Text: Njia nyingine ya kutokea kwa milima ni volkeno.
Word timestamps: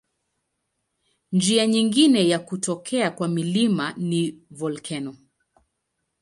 Njia 1.31 1.67
nyingine 1.67 2.29
ya 2.29 2.39
kutokea 2.39 3.11
kwa 3.11 3.27
milima 3.27 3.93
ni 3.97 4.43
volkeno. 4.51 5.17